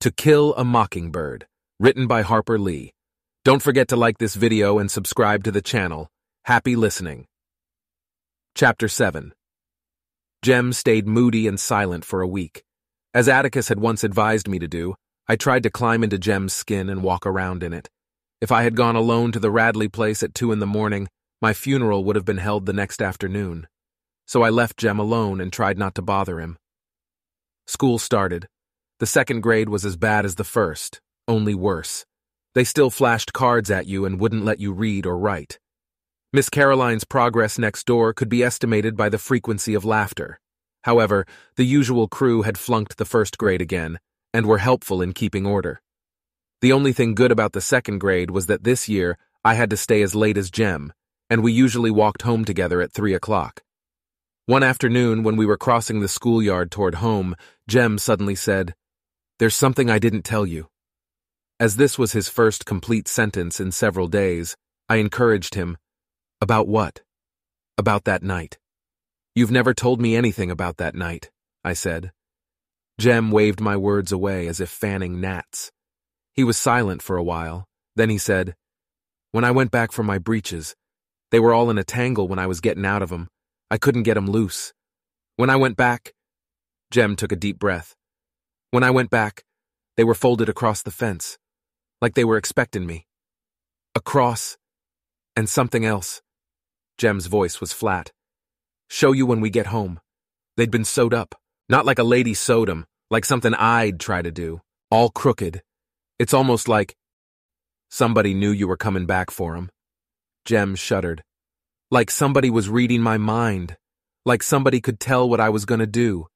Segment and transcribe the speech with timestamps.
[0.00, 1.46] To Kill a Mockingbird,
[1.78, 2.94] written by Harper Lee.
[3.44, 6.08] Don't forget to like this video and subscribe to the channel.
[6.46, 7.26] Happy listening.
[8.54, 9.34] Chapter 7
[10.42, 12.62] Jem stayed moody and silent for a week.
[13.12, 14.94] As Atticus had once advised me to do,
[15.28, 17.90] I tried to climb into Jem's skin and walk around in it.
[18.40, 21.08] If I had gone alone to the Radley place at two in the morning,
[21.42, 23.68] my funeral would have been held the next afternoon.
[24.26, 26.56] So I left Jem alone and tried not to bother him.
[27.66, 28.48] School started.
[29.00, 32.04] The second grade was as bad as the first, only worse.
[32.54, 35.58] They still flashed cards at you and wouldn't let you read or write.
[36.34, 40.38] Miss Caroline's progress next door could be estimated by the frequency of laughter.
[40.84, 43.98] However, the usual crew had flunked the first grade again
[44.34, 45.80] and were helpful in keeping order.
[46.60, 49.78] The only thing good about the second grade was that this year I had to
[49.78, 50.92] stay as late as Jem,
[51.30, 53.62] and we usually walked home together at three o'clock.
[54.44, 57.34] One afternoon, when we were crossing the schoolyard toward home,
[57.66, 58.74] Jem suddenly said,
[59.40, 60.68] there's something I didn't tell you.
[61.58, 64.54] As this was his first complete sentence in several days,
[64.86, 65.78] I encouraged him.
[66.42, 67.00] About what?
[67.78, 68.58] About that night.
[69.34, 71.30] You've never told me anything about that night,
[71.64, 72.12] I said.
[72.98, 75.72] Jem waved my words away as if fanning gnats.
[76.34, 77.64] He was silent for a while.
[77.96, 78.54] Then he said,
[79.32, 80.76] When I went back for my breeches,
[81.30, 83.28] they were all in a tangle when I was getting out of 'em.
[83.70, 84.74] I couldn't get 'em loose.
[85.36, 86.12] When I went back,
[86.90, 87.96] Jem took a deep breath.
[88.72, 89.44] When I went back,
[89.96, 91.38] they were folded across the fence,
[92.00, 93.04] like they were expecting me.
[93.96, 94.58] Across,
[95.34, 96.22] and something else.
[96.96, 98.12] Jem's voice was flat.
[98.88, 99.98] Show you when we get home.
[100.56, 101.34] They'd been sewed up,
[101.68, 105.62] not like a lady sewed 'em, like something I'd try to do, all crooked.
[106.20, 106.94] It's almost like
[107.88, 109.70] somebody knew you were coming back for 'em.
[110.44, 111.24] Jem shuddered.
[111.90, 113.76] Like somebody was reading my mind,
[114.24, 116.28] like somebody could tell what I was gonna do.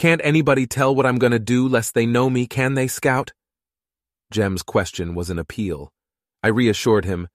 [0.00, 3.32] Can't anybody tell what I'm going to do lest they know me, can they, Scout?
[4.32, 5.92] Jem's question was an appeal.
[6.42, 7.28] I reassured him,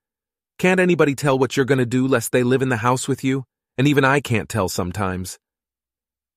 [0.58, 3.24] Can't anybody tell what you're going to do lest they live in the house with
[3.24, 3.44] you?
[3.78, 5.38] And even I can't tell sometimes.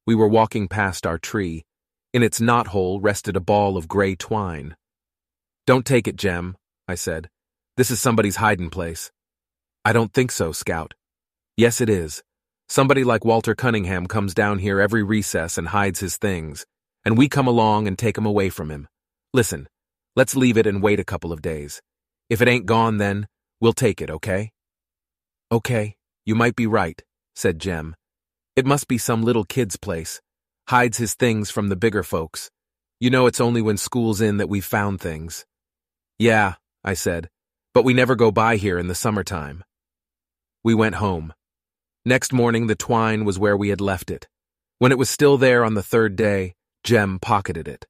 [0.06, 1.64] We were walking past our tree.
[2.12, 4.76] In its knot hole rested a ball of gray twine.
[5.66, 7.30] Don't take it, Jem, I said.
[7.78, 9.10] This is somebody's hiding place.
[9.82, 10.92] I don't think so, Scout.
[11.56, 12.22] Yes, it is.
[12.70, 16.66] Somebody like Walter Cunningham comes down here every recess and hides his things,
[17.02, 18.88] and we come along and take 'em away from him.
[19.32, 19.68] Listen,
[20.14, 21.80] let's leave it and wait a couple of days.
[22.28, 23.26] If it ain't gone then,
[23.58, 24.52] we'll take it, okay?
[25.50, 25.96] Okay,
[26.26, 27.02] you might be right,
[27.34, 27.96] said Jem.
[28.54, 30.20] It must be some little kid's place.
[30.68, 32.50] Hides his things from the bigger folks.
[33.00, 35.46] You know it's only when school's in that we've found things.
[36.18, 37.30] Yeah, I said,
[37.72, 39.64] but we never go by here in the summertime.
[40.62, 41.32] We went home.
[42.08, 44.28] Next morning, the twine was where we had left it.
[44.78, 47.84] When it was still there on the third day, Jem pocketed it.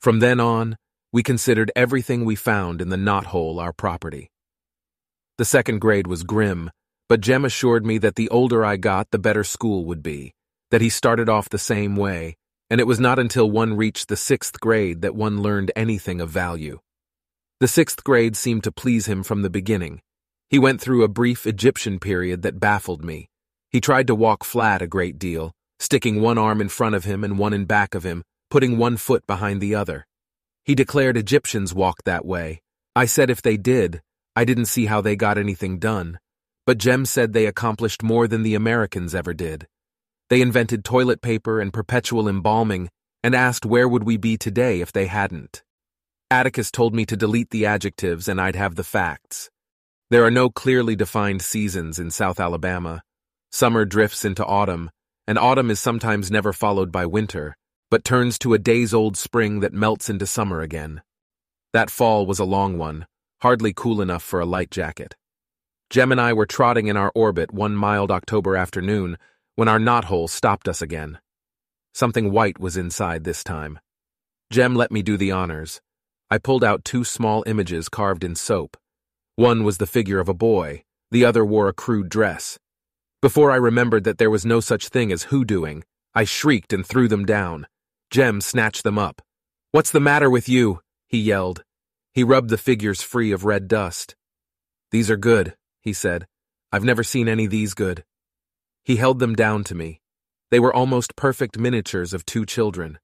[0.00, 0.76] From then on,
[1.12, 4.30] we considered everything we found in the knothole our property.
[5.38, 6.70] The second grade was grim,
[7.08, 10.34] but Jem assured me that the older I got, the better school would be,
[10.70, 12.36] that he started off the same way,
[12.70, 16.30] and it was not until one reached the sixth grade that one learned anything of
[16.30, 16.78] value.
[17.58, 20.00] The sixth grade seemed to please him from the beginning.
[20.48, 23.28] He went through a brief Egyptian period that baffled me.
[23.70, 27.22] He tried to walk flat a great deal, sticking one arm in front of him
[27.22, 30.06] and one in back of him, putting one foot behind the other.
[30.64, 32.62] He declared Egyptians walked that way.
[32.96, 34.00] I said if they did,
[34.34, 36.18] I didn't see how they got anything done.
[36.66, 39.66] But Jem said they accomplished more than the Americans ever did.
[40.30, 42.90] They invented toilet paper and perpetual embalming
[43.22, 45.62] and asked where would we be today if they hadn't.
[46.30, 49.50] Atticus told me to delete the adjectives and I'd have the facts.
[50.10, 53.02] There are no clearly defined seasons in South Alabama,
[53.50, 54.90] Summer drifts into autumn,
[55.26, 57.56] and autumn is sometimes never followed by winter,
[57.90, 61.02] but turns to a days-old spring that melts into summer again.
[61.72, 63.06] That fall was a long one,
[63.40, 65.16] hardly cool enough for a light jacket.
[65.90, 69.16] Jem and I were trotting in our orbit one mild October afternoon
[69.56, 71.18] when our knothole stopped us again.
[71.94, 73.78] Something white was inside this time.
[74.50, 75.80] Jem let me do the honors.
[76.30, 78.76] I pulled out two small images carved in soap.
[79.36, 82.58] One was the figure of a boy, the other wore a crude dress.
[83.20, 85.82] Before I remembered that there was no such thing as hoodooing,
[86.14, 87.66] I shrieked and threw them down.
[88.10, 89.22] Jem snatched them up.
[89.72, 90.80] What's the matter with you?
[91.08, 91.64] he yelled.
[92.14, 94.14] He rubbed the figures free of red dust.
[94.92, 96.28] These are good, he said.
[96.70, 98.04] I've never seen any these good.
[98.84, 100.00] He held them down to me.
[100.50, 102.98] They were almost perfect miniatures of two children.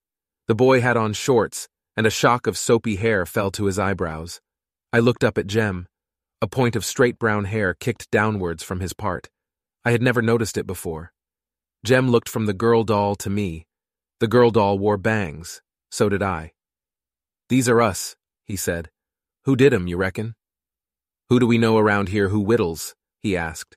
[0.47, 4.41] The boy had on shorts, and a shock of soapy hair fell to his eyebrows.
[4.93, 5.89] I looked up at Jem.
[6.41, 9.29] A point of straight brown hair kicked downwards from his part.
[9.85, 11.13] I had never noticed it before.
[11.85, 13.67] Jem looked from the girl doll to me.
[14.21, 15.61] The girl doll wore bangs.
[15.91, 16.53] So did I.
[17.49, 18.91] These are us, he said.
[19.45, 20.35] Who did 'em, you reckon?
[21.29, 22.95] Who do we know around here who whittles?
[23.21, 23.77] he asked.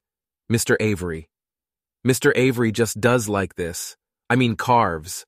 [0.52, 0.78] Mr.
[0.80, 1.30] Avery.
[2.06, 2.32] Mr.
[2.36, 3.98] Avery just does like this.
[4.30, 5.26] I mean carves.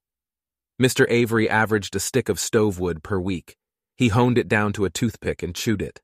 [0.82, 1.06] Mr.
[1.10, 3.58] Avery averaged a stick of stove wood per week.
[3.98, 6.02] He honed it down to a toothpick and chewed it.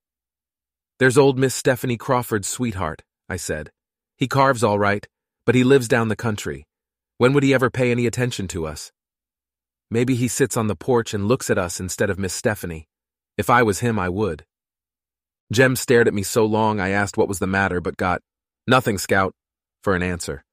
[1.00, 3.72] There's old Miss Stephanie Crawford's sweetheart, I said.
[4.18, 5.08] He carves all right,
[5.46, 6.66] but he lives down the country.
[7.18, 8.92] When would he ever pay any attention to us?
[9.92, 12.88] Maybe he sits on the porch and looks at us instead of Miss Stephanie.
[13.38, 14.46] If I was him, I would.
[15.52, 18.22] Jem stared at me so long I asked what was the matter, but got,
[18.68, 19.34] Nothing, Scout,
[19.84, 20.44] for an answer.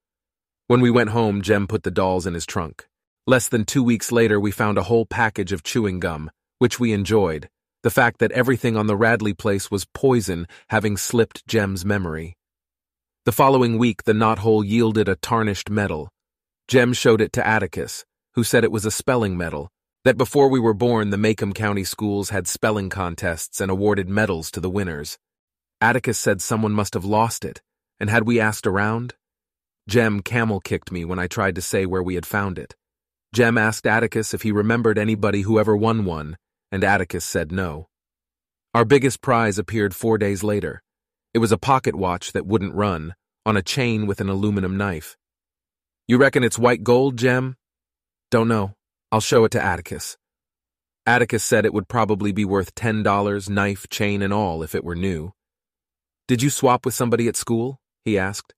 [0.67, 2.87] When we went home, Jem put the dolls in his trunk.
[3.27, 6.93] Less than two weeks later, we found a whole package of chewing gum, which we
[6.93, 7.49] enjoyed,
[7.83, 12.37] the fact that everything on the Radley place was poison having slipped Jem's memory.
[13.25, 16.09] The following week, the knothole yielded a tarnished medal.
[16.67, 18.05] Jem showed it to Atticus,
[18.35, 19.69] who said it was a spelling medal,
[20.03, 24.51] that before we were born, the Maycomb County schools had spelling contests and awarded medals
[24.51, 25.19] to the winners.
[25.81, 27.63] Atticus said someone must have lost it,
[28.01, 29.15] and had we asked around?
[29.89, 32.75] Jem camel kicked me when I tried to say where we had found it.
[33.33, 36.37] Jem asked Atticus if he remembered anybody who ever won one,
[36.73, 37.87] and Atticus said no.
[38.75, 40.83] Our biggest prize appeared four days later.
[41.35, 43.15] It was a pocket watch that wouldn't run,
[43.47, 45.17] on a chain with an aluminum knife.
[46.07, 47.57] You reckon it's white gold, Jem?
[48.31, 48.75] Don't know.
[49.11, 50.17] I'll show it to Atticus.
[51.07, 54.95] Atticus said it would probably be worth $10, knife, chain, and all if it were
[54.95, 55.33] new.
[56.29, 57.81] Did you swap with somebody at school?
[58.05, 58.55] he asked.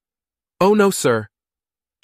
[0.60, 1.28] Oh, no, sir,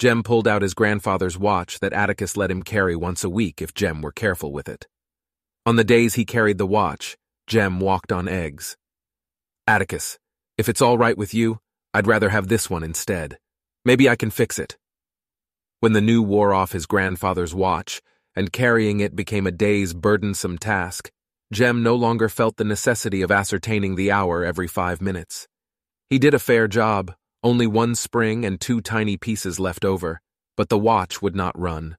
[0.01, 3.75] Jem pulled out his grandfather's watch that Atticus let him carry once a week if
[3.75, 4.87] Jem were careful with it.
[5.67, 8.79] On the days he carried the watch, Jem walked on eggs.
[9.67, 10.19] Atticus,
[10.61, 11.59] if it's all right with you,
[11.95, 13.39] I'd rather have this one instead.
[13.83, 14.77] Maybe I can fix it.
[15.79, 18.03] When the new wore off his grandfather's watch,
[18.37, 21.11] and carrying it became a day's burdensome task,
[21.51, 25.49] Jem no longer felt the necessity of ascertaining the hour every five minutes.
[26.11, 30.21] He did a fair job, only one spring and two tiny pieces left over,
[30.59, 31.97] but the watch would not run.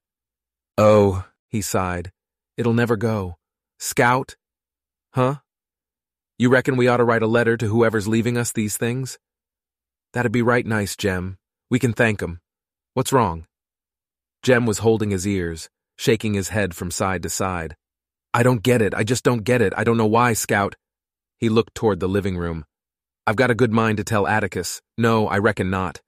[0.78, 2.12] Oh, he sighed,
[2.58, 3.38] it'll never go.
[3.80, 4.36] Scout?
[5.16, 5.38] Huh?
[6.41, 9.19] You reckon we ought to write a letter to whoever's leaving us these things?
[10.13, 11.38] That'd be right nice, Jem.
[11.69, 12.41] We can thank 'em.
[12.95, 13.45] What's wrong?
[14.41, 17.77] Jem was holding his ears, shaking his head from side to side.
[18.33, 18.95] I don't get it.
[18.95, 19.71] I just don't get it.
[19.77, 20.73] I don't know why, Scout.
[21.38, 22.65] He looked toward the living room.
[23.27, 24.81] I've got a good mind to tell Atticus.
[24.97, 26.01] No, I reckon not.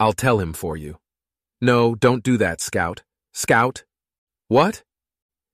[0.00, 0.96] I'll tell him for you.
[1.60, 3.02] No, don't do that, Scout.
[3.34, 3.84] Scout?
[4.46, 4.82] What?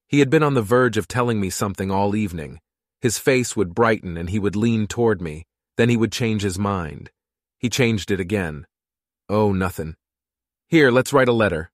[0.07, 2.61] He had been on the verge of telling me something all evening.
[3.05, 5.45] His face would brighten and he would lean toward me.
[5.77, 7.11] Then he would change his mind.
[7.59, 8.67] He changed it again.
[9.29, 9.97] Oh, nothing.
[10.69, 11.71] Here, let's write a letter.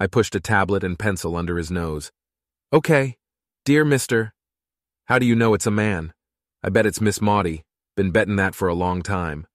[0.00, 2.10] I pushed a tablet and pencil under his nose.
[2.72, 3.18] Okay.
[3.64, 4.32] Dear Mr.
[5.04, 6.12] How do you know it's a man?
[6.60, 7.62] I bet it's Miss Maudie.
[7.96, 9.46] Been betting that for a long time.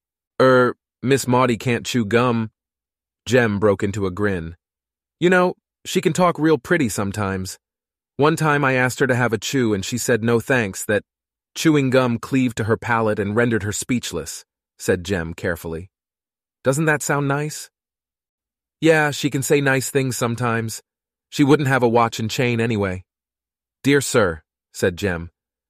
[0.42, 2.50] Er, Miss Maudie can't chew gum.
[3.25, 4.56] Jem broke into a grin.
[5.19, 5.56] You know,
[5.86, 7.60] she can talk real pretty sometimes.
[8.19, 11.04] One time I asked her to have a chew and she said no thanks, that
[11.56, 14.44] chewing gum cleaved to her palate and rendered her speechless,
[14.77, 15.89] said Jem carefully.
[16.62, 17.69] Doesn't that sound nice?
[18.81, 20.81] Yeah, she can say nice things sometimes.
[21.30, 23.06] She wouldn't have a watch and chain anyway.
[23.83, 24.42] Dear sir,
[24.74, 25.30] said Jem,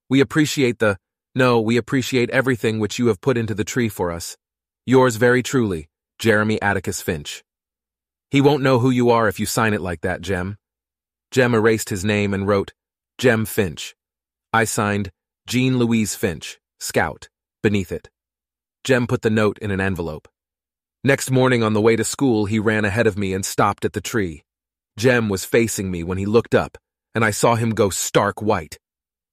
[0.09, 0.97] we appreciate the
[1.35, 4.37] no, we appreciate everything which you have put into the tree for us.
[4.87, 7.43] Yours very truly, Jeremy Atticus Finch.
[8.31, 10.57] He won't know who you are if you sign it like that, Jem.
[11.31, 12.73] Jem erased his name and wrote,
[13.17, 13.95] Jem Finch.
[14.51, 15.11] I signed,
[15.47, 17.29] Jean Louise Finch, Scout,
[17.61, 18.09] beneath it.
[18.83, 20.27] Jem put the note in an envelope.
[21.03, 23.93] Next morning on the way to school, he ran ahead of me and stopped at
[23.93, 24.43] the tree.
[24.97, 26.77] Jem was facing me when he looked up,
[27.13, 28.77] and I saw him go stark white.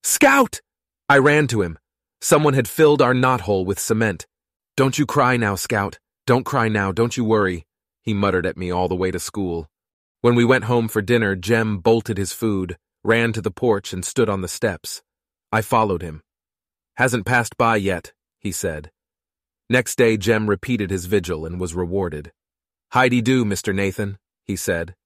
[0.02, 0.60] Scout!
[1.08, 1.78] I ran to him,
[2.20, 4.26] Someone had filled our knothole with cement.
[4.76, 5.98] Don't you cry now, Scout.
[6.26, 7.66] Don't cry now, don't you worry,
[8.02, 9.68] he muttered at me all the way to school.
[10.26, 14.04] When we went home for dinner, Jem bolted his food, ran to the porch, and
[14.04, 15.00] stood on the steps.
[15.52, 16.20] I followed him.
[16.96, 18.90] Hasn't passed by yet, he said.
[19.70, 22.32] Next day, Jem repeated his vigil and was rewarded.
[22.90, 23.72] Heidi do, Mr.
[23.72, 24.96] Nathan, he said.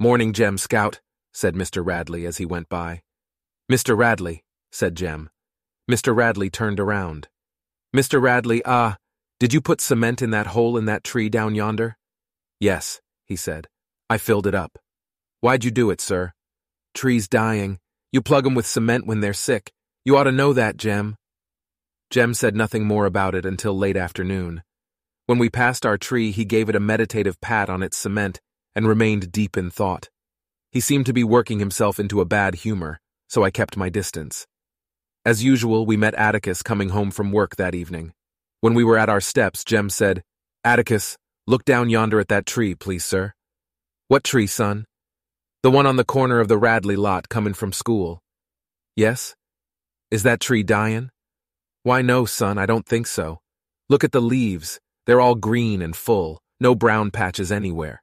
[0.00, 1.84] Morning, Jem Scout, said Mr.
[1.84, 3.02] Radley as he went by.
[3.70, 3.94] Mr.
[3.94, 5.28] Radley, said Jem.
[5.90, 6.16] Mr.
[6.16, 7.28] Radley turned around.
[7.94, 8.18] Mr.
[8.18, 8.96] Radley, ah,
[9.38, 11.98] did you put cement in that hole in that tree down yonder?
[12.58, 13.68] Yes, he said.
[14.10, 14.78] I filled it up.
[15.40, 16.32] Why'd you do it, sir?
[16.94, 17.78] Trees dying.
[18.12, 19.72] You plug 'em with cement when they're sick.
[20.04, 21.16] You ought to know that, Jem.
[22.10, 24.62] Jem said nothing more about it until late afternoon.
[25.26, 28.40] When we passed our tree, he gave it a meditative pat on its cement
[28.74, 30.10] and remained deep in thought.
[30.70, 34.46] He seemed to be working himself into a bad humor, so I kept my distance.
[35.24, 38.12] As usual, we met Atticus coming home from work that evening.
[38.60, 40.22] When we were at our steps, Jem said,
[40.62, 43.32] Atticus, look down yonder at that tree, please, sir.
[44.06, 44.84] What tree, son?
[45.62, 48.20] The one on the corner of the Radley lot coming from school.
[48.96, 49.34] Yes?
[50.10, 51.08] Is that tree dying?
[51.84, 53.38] Why, no, son, I don't think so.
[53.88, 54.78] Look at the leaves.
[55.06, 58.02] They're all green and full, no brown patches anywhere.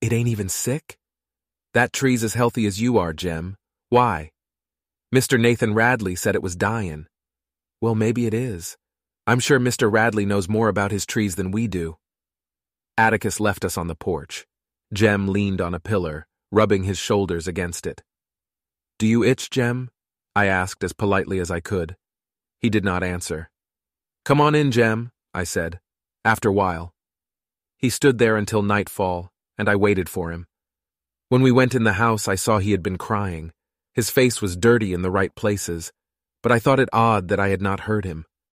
[0.00, 0.96] It ain't even sick?
[1.74, 3.56] That tree's as healthy as you are, Jem.
[3.90, 4.30] Why?
[5.14, 5.38] Mr.
[5.38, 7.06] Nathan Radley said it was dying.
[7.82, 8.78] Well, maybe it is.
[9.26, 9.92] I'm sure Mr.
[9.92, 11.96] Radley knows more about his trees than we do.
[12.96, 14.46] Atticus left us on the porch.
[14.92, 18.02] Jem leaned on a pillar, rubbing his shoulders against it.
[18.98, 19.90] Do you itch, Jem?
[20.34, 21.96] I asked as politely as I could.
[22.60, 23.50] He did not answer.
[24.24, 25.80] Come on in, Jem, I said,
[26.24, 26.94] after a while.
[27.76, 30.46] He stood there until nightfall, and I waited for him.
[31.28, 33.52] When we went in the house, I saw he had been crying.
[33.94, 35.92] His face was dirty in the right places,
[36.42, 38.24] but I thought it odd that I had not heard him.